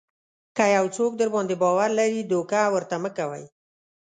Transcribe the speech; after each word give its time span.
که 0.55 0.65
یو 0.75 0.85
څوک 0.95 1.11
درباندې 1.21 1.55
باور 1.63 1.89
لري 1.99 2.21
دوکه 2.31 2.59
ورته 2.73 2.95
مه 3.03 3.09
کوئ. 3.17 3.43